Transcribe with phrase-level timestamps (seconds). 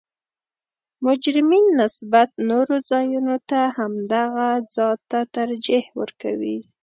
[1.05, 6.57] مجرمین نسبت نورو ځایونو ته همدغه ځا ته ترجیح ورکوي